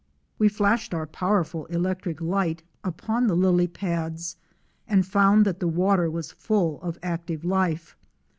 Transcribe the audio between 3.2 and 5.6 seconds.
the lily pads and found that